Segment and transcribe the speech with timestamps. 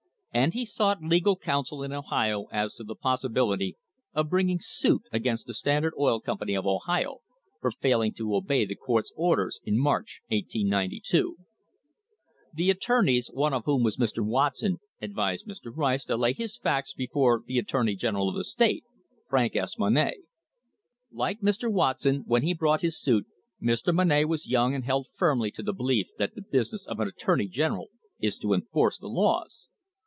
[0.33, 3.73] And he sought legal counsel in Ohio as to the possi bility
[4.13, 7.17] of bringing suit against the Standard Oil Company of Ohio
[7.59, 11.35] for failing to obey the court's orders in March, 1892.
[12.53, 14.25] The attorneys, one of whom was Mr.
[14.25, 15.69] Watson, advised Mr.
[15.75, 18.85] Rice to lay his facts before the attorney general of the state,
[19.27, 19.75] Frank S.
[19.75, 20.13] Monnett.
[21.11, 21.69] Like Mr.
[21.69, 23.27] Watson, when he brought his suit,
[23.61, 23.93] Mr.
[23.93, 27.47] Monnett was young and held firmly to the belief that the business of an attorney
[27.49, 27.89] general
[28.21, 29.67] is to enforce the laws.